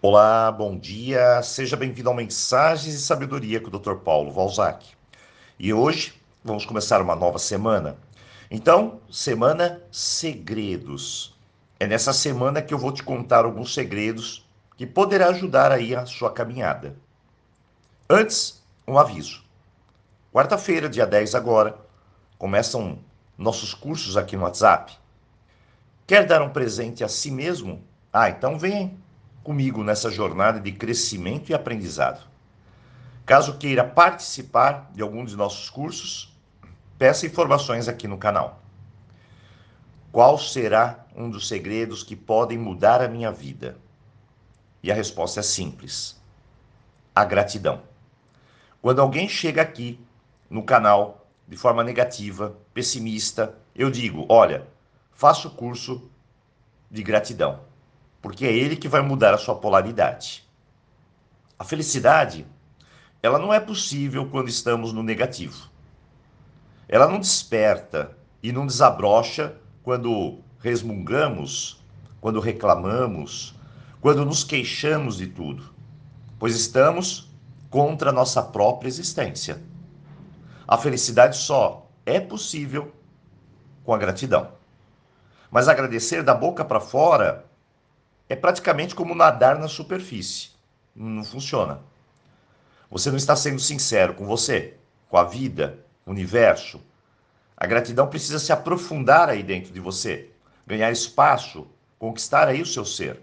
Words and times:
Olá, 0.00 0.52
bom 0.52 0.78
dia. 0.78 1.42
Seja 1.42 1.76
bem-vindo 1.76 2.08
ao 2.08 2.14
Mensagens 2.14 2.94
e 2.94 3.00
Sabedoria 3.00 3.60
com 3.60 3.66
o 3.66 3.78
Dr. 3.80 3.96
Paulo 3.96 4.30
Valzac. 4.30 4.86
E 5.58 5.74
hoje 5.74 6.14
vamos 6.44 6.64
começar 6.64 7.02
uma 7.02 7.16
nova 7.16 7.36
semana. 7.40 7.96
Então, 8.48 9.00
semana 9.10 9.82
segredos. 9.90 11.36
É 11.80 11.86
nessa 11.88 12.12
semana 12.12 12.62
que 12.62 12.72
eu 12.72 12.78
vou 12.78 12.92
te 12.92 13.02
contar 13.02 13.44
alguns 13.44 13.74
segredos 13.74 14.48
que 14.76 14.86
poderá 14.86 15.30
ajudar 15.30 15.72
aí 15.72 15.96
a 15.96 16.06
sua 16.06 16.30
caminhada. 16.30 16.94
Antes, 18.08 18.62
um 18.86 18.96
aviso. 18.96 19.42
Quarta-feira, 20.32 20.88
dia 20.88 21.08
10 21.08 21.34
agora, 21.34 21.76
começam 22.38 23.00
nossos 23.36 23.74
cursos 23.74 24.16
aqui 24.16 24.36
no 24.36 24.44
WhatsApp. 24.44 24.96
Quer 26.06 26.24
dar 26.24 26.40
um 26.40 26.50
presente 26.50 27.02
a 27.02 27.08
si 27.08 27.32
mesmo? 27.32 27.82
Ah, 28.12 28.30
então 28.30 28.56
vem 28.56 28.96
comigo 29.42 29.82
nessa 29.82 30.10
jornada 30.10 30.60
de 30.60 30.72
crescimento 30.72 31.50
e 31.50 31.54
aprendizado. 31.54 32.26
Caso 33.24 33.58
queira 33.58 33.84
participar 33.84 34.90
de 34.92 35.02
algum 35.02 35.24
de 35.24 35.36
nossos 35.36 35.68
cursos, 35.68 36.34
peça 36.98 37.26
informações 37.26 37.88
aqui 37.88 38.08
no 38.08 38.18
canal. 38.18 38.62
Qual 40.10 40.38
será 40.38 41.06
um 41.14 41.28
dos 41.28 41.46
segredos 41.46 42.02
que 42.02 42.16
podem 42.16 42.56
mudar 42.56 43.02
a 43.02 43.08
minha 43.08 43.30
vida? 43.30 43.76
E 44.82 44.90
a 44.90 44.94
resposta 44.94 45.40
é 45.40 45.42
simples: 45.42 46.18
a 47.14 47.24
gratidão. 47.24 47.82
Quando 48.80 49.02
alguém 49.02 49.28
chega 49.28 49.60
aqui 49.60 50.00
no 50.48 50.62
canal 50.62 51.26
de 51.46 51.56
forma 51.56 51.84
negativa, 51.84 52.56
pessimista, 52.72 53.54
eu 53.74 53.90
digo: 53.90 54.24
olha, 54.28 54.66
faça 55.12 55.48
o 55.48 55.50
curso 55.50 56.10
de 56.90 57.02
gratidão 57.02 57.67
porque 58.20 58.44
é 58.46 58.52
ele 58.52 58.76
que 58.76 58.88
vai 58.88 59.00
mudar 59.00 59.34
a 59.34 59.38
sua 59.38 59.54
polaridade. 59.54 60.46
A 61.58 61.64
felicidade, 61.64 62.46
ela 63.22 63.38
não 63.38 63.52
é 63.52 63.60
possível 63.60 64.28
quando 64.28 64.48
estamos 64.48 64.92
no 64.92 65.02
negativo. 65.02 65.68
Ela 66.88 67.08
não 67.08 67.18
desperta 67.18 68.16
e 68.42 68.52
não 68.52 68.66
desabrocha 68.66 69.56
quando 69.82 70.38
resmungamos, 70.60 71.84
quando 72.20 72.40
reclamamos, 72.40 73.54
quando 74.00 74.24
nos 74.24 74.44
queixamos 74.44 75.16
de 75.16 75.26
tudo, 75.26 75.74
pois 76.38 76.54
estamos 76.54 77.30
contra 77.70 78.10
a 78.10 78.12
nossa 78.12 78.42
própria 78.42 78.88
existência. 78.88 79.60
A 80.66 80.76
felicidade 80.76 81.36
só 81.36 81.90
é 82.04 82.20
possível 82.20 82.92
com 83.84 83.92
a 83.92 83.98
gratidão. 83.98 84.52
Mas 85.50 85.68
agradecer 85.68 86.22
da 86.22 86.34
boca 86.34 86.64
para 86.64 86.80
fora 86.80 87.46
é 88.28 88.36
praticamente 88.36 88.94
como 88.94 89.14
nadar 89.14 89.58
na 89.58 89.68
superfície. 89.68 90.50
Não 90.94 91.24
funciona. 91.24 91.80
Você 92.90 93.10
não 93.10 93.16
está 93.16 93.34
sendo 93.34 93.60
sincero 93.60 94.14
com 94.14 94.26
você, 94.26 94.74
com 95.08 95.16
a 95.16 95.24
vida, 95.24 95.78
o 96.04 96.10
universo. 96.10 96.80
A 97.56 97.66
gratidão 97.66 98.06
precisa 98.06 98.38
se 98.38 98.52
aprofundar 98.52 99.28
aí 99.28 99.42
dentro 99.42 99.72
de 99.72 99.80
você, 99.80 100.30
ganhar 100.66 100.90
espaço, 100.90 101.66
conquistar 101.98 102.48
aí 102.48 102.62
o 102.62 102.66
seu 102.66 102.84
ser. 102.84 103.20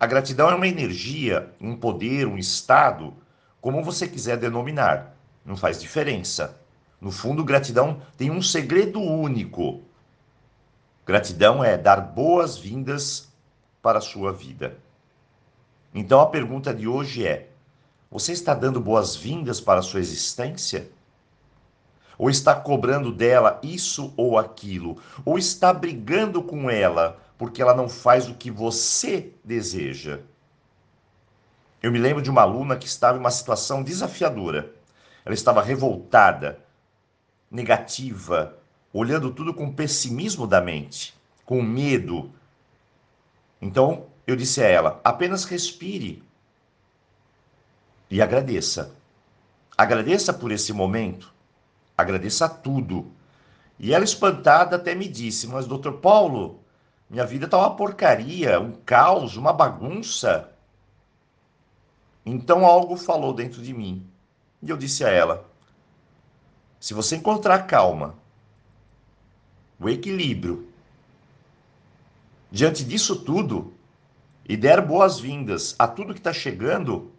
A 0.00 0.06
gratidão 0.06 0.48
é 0.50 0.54
uma 0.54 0.68
energia, 0.68 1.52
um 1.60 1.76
poder, 1.76 2.26
um 2.26 2.38
estado, 2.38 3.14
como 3.60 3.82
você 3.82 4.06
quiser 4.06 4.36
denominar. 4.36 5.14
Não 5.44 5.56
faz 5.56 5.80
diferença. 5.80 6.60
No 7.00 7.10
fundo, 7.10 7.44
gratidão 7.44 8.00
tem 8.16 8.30
um 8.30 8.42
segredo 8.42 9.00
único. 9.00 9.82
Gratidão 11.06 11.64
é 11.64 11.76
dar 11.76 12.00
boas-vindas 12.00 13.27
para 13.82 13.98
a 13.98 14.02
sua 14.02 14.32
vida. 14.32 14.78
Então 15.94 16.20
a 16.20 16.26
pergunta 16.26 16.74
de 16.74 16.86
hoje 16.86 17.26
é: 17.26 17.48
você 18.10 18.32
está 18.32 18.54
dando 18.54 18.80
boas-vindas 18.80 19.60
para 19.60 19.80
a 19.80 19.82
sua 19.82 20.00
existência? 20.00 20.90
Ou 22.16 22.28
está 22.28 22.54
cobrando 22.54 23.12
dela 23.12 23.60
isso 23.62 24.12
ou 24.16 24.38
aquilo? 24.38 25.00
Ou 25.24 25.38
está 25.38 25.72
brigando 25.72 26.42
com 26.42 26.68
ela 26.68 27.18
porque 27.36 27.62
ela 27.62 27.74
não 27.74 27.88
faz 27.88 28.28
o 28.28 28.34
que 28.34 28.50
você 28.50 29.32
deseja? 29.44 30.20
Eu 31.80 31.92
me 31.92 31.98
lembro 31.98 32.20
de 32.20 32.28
uma 32.28 32.42
aluna 32.42 32.76
que 32.76 32.86
estava 32.86 33.16
em 33.16 33.20
uma 33.20 33.30
situação 33.30 33.84
desafiadora. 33.84 34.72
Ela 35.24 35.34
estava 35.34 35.62
revoltada, 35.62 36.58
negativa, 37.48 38.56
olhando 38.92 39.30
tudo 39.30 39.54
com 39.54 39.72
pessimismo 39.72 40.46
da 40.46 40.60
mente, 40.60 41.14
com 41.44 41.62
medo, 41.62 42.32
então 43.60 44.06
eu 44.26 44.36
disse 44.36 44.62
a 44.62 44.66
ela: 44.66 45.00
apenas 45.02 45.44
respire 45.44 46.22
e 48.10 48.22
agradeça. 48.22 48.94
Agradeça 49.76 50.32
por 50.32 50.50
esse 50.50 50.72
momento, 50.72 51.32
agradeça 51.96 52.48
tudo. 52.48 53.12
E 53.78 53.94
ela, 53.94 54.04
espantada, 54.04 54.76
até 54.76 54.94
me 54.94 55.08
disse: 55.08 55.46
Mas, 55.46 55.66
doutor 55.66 55.94
Paulo, 55.94 56.60
minha 57.08 57.24
vida 57.24 57.44
está 57.44 57.56
uma 57.56 57.76
porcaria, 57.76 58.60
um 58.60 58.72
caos, 58.72 59.36
uma 59.36 59.52
bagunça. 59.52 60.52
Então 62.26 62.66
algo 62.66 62.96
falou 62.96 63.32
dentro 63.32 63.62
de 63.62 63.72
mim. 63.72 64.06
E 64.62 64.68
eu 64.68 64.76
disse 64.76 65.04
a 65.04 65.08
ela: 65.08 65.48
Se 66.80 66.92
você 66.92 67.16
encontrar 67.16 67.66
calma, 67.66 68.16
o 69.78 69.88
equilíbrio 69.88 70.67
diante 72.50 72.84
disso 72.84 73.16
tudo 73.16 73.74
e 74.48 74.56
der 74.56 74.80
boas-vindas 74.80 75.74
a 75.78 75.86
tudo 75.86 76.14
que 76.14 76.20
está 76.20 76.32
chegando, 76.32 77.12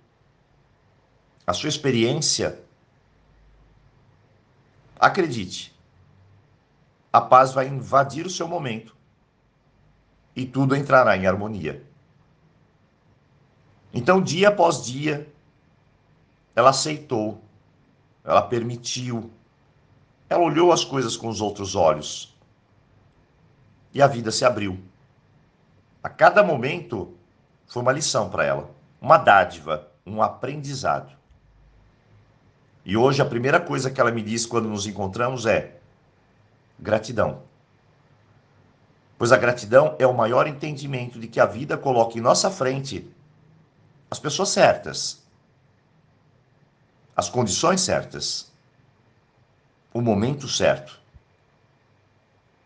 a 1.45 1.53
sua 1.53 1.69
experiência, 1.69 2.59
acredite, 4.99 5.75
a 7.11 7.21
paz 7.21 7.53
vai 7.53 7.67
invadir 7.67 8.25
o 8.25 8.29
seu 8.29 8.47
momento 8.47 8.95
e 10.35 10.45
tudo 10.45 10.75
entrará 10.75 11.15
em 11.17 11.25
harmonia. 11.25 11.83
Então, 13.93 14.21
dia 14.21 14.49
após 14.49 14.83
dia, 14.85 15.27
ela 16.55 16.69
aceitou, 16.69 17.43
ela 18.23 18.41
permitiu, 18.41 19.31
ela 20.29 20.43
olhou 20.43 20.71
as 20.71 20.83
coisas 20.85 21.17
com 21.17 21.27
os 21.27 21.41
outros 21.41 21.75
olhos 21.75 22.35
e 23.93 24.01
a 24.01 24.07
vida 24.07 24.31
se 24.31 24.45
abriu. 24.45 24.79
A 26.01 26.09
cada 26.09 26.41
momento 26.41 27.17
foi 27.67 27.81
uma 27.81 27.91
lição 27.91 28.29
para 28.29 28.45
ela, 28.45 28.71
uma 29.01 29.17
dádiva, 29.17 29.87
um 30.05 30.21
aprendizado. 30.21 31.13
E 32.85 32.95
hoje 32.95 33.21
a 33.21 33.25
primeira 33.25 33.59
coisa 33.59 33.91
que 33.91 33.99
ela 33.99 34.11
me 34.11 34.21
diz 34.21 34.45
quando 34.45 34.69
nos 34.69 34.87
encontramos 34.87 35.45
é 35.45 35.77
gratidão. 36.79 37.43
Pois 39.17 39.33
a 39.33 39.37
gratidão 39.37 39.95
é 39.99 40.07
o 40.07 40.13
maior 40.13 40.47
entendimento 40.47 41.19
de 41.19 41.27
que 41.27 41.39
a 41.39 41.45
vida 41.45 41.77
coloca 41.77 42.17
em 42.17 42.21
nossa 42.21 42.49
frente 42.49 43.13
as 44.09 44.17
pessoas 44.17 44.49
certas, 44.49 45.21
as 47.15 47.29
condições 47.29 47.81
certas, 47.81 48.49
o 49.93 50.01
momento 50.01 50.47
certo. 50.47 50.97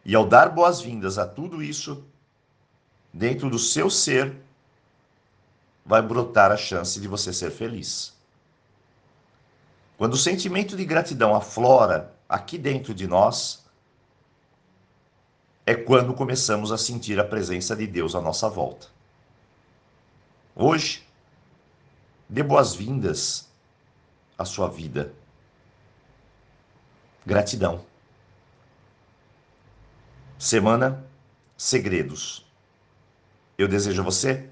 E 0.05 0.13
ao 0.13 0.27
dar 0.27 0.49
boas-vindas 0.49 1.17
a 1.17 1.25
tudo 1.25 1.63
isso, 1.63 2.05
dentro 3.13 3.49
do 3.49 3.59
seu 3.59 3.89
ser, 3.89 4.35
vai 5.85 6.01
brotar 6.01 6.51
a 6.51 6.57
chance 6.57 6.99
de 6.99 7.07
você 7.07 7.31
ser 7.31 7.51
feliz. 7.51 8.13
Quando 9.97 10.13
o 10.13 10.17
sentimento 10.17 10.75
de 10.75 10.83
gratidão 10.83 11.35
aflora 11.35 12.13
aqui 12.27 12.57
dentro 12.57 12.93
de 12.93 13.05
nós, 13.05 13.63
é 15.65 15.75
quando 15.75 16.13
começamos 16.13 16.71
a 16.71 16.77
sentir 16.77 17.19
a 17.19 17.23
presença 17.23 17.75
de 17.75 17.85
Deus 17.85 18.15
à 18.15 18.21
nossa 18.21 18.49
volta. 18.49 18.87
Hoje, 20.55 21.07
dê 22.27 22.43
boas-vindas 22.43 23.47
à 24.37 24.43
sua 24.43 24.67
vida. 24.67 25.13
Gratidão. 27.25 27.85
Semana 30.37 31.05
Segredos. 31.55 32.45
Eu 33.57 33.67
desejo 33.67 34.01
a 34.01 34.05
você 34.05 34.49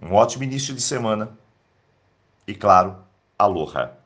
um 0.00 0.12
ótimo 0.14 0.44
início 0.44 0.74
de 0.74 0.80
semana 0.80 1.36
e, 2.46 2.54
claro, 2.54 2.96
aloha! 3.38 4.03